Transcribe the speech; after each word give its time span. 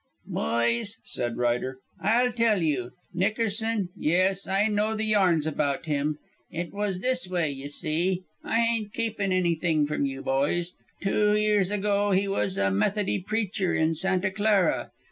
"Boys," 0.25 0.97
said 1.03 1.37
Ryder, 1.37 1.77
"I'll 2.01 2.31
tell 2.33 2.59
you. 2.63 2.89
Nickerson 3.13 3.89
yes, 3.95 4.47
I 4.47 4.65
know 4.67 4.95
the 4.95 5.03
yarns 5.03 5.45
about 5.45 5.85
him. 5.85 6.17
It 6.49 6.73
was 6.73 7.01
this 7.01 7.27
way 7.29 7.51
y'see, 7.51 8.23
I 8.43 8.61
ain't 8.61 8.93
keeping 8.93 9.31
anything 9.31 9.85
from 9.85 10.07
you, 10.07 10.23
boys. 10.23 10.71
Two 11.03 11.35
years 11.35 11.69
ago 11.69 12.09
he 12.09 12.27
was 12.27 12.57
a 12.57 12.71
Methody 12.71 13.19
preacher 13.21 13.75
in 13.75 13.93
Santa 13.93 14.31
Clara. 14.31 14.89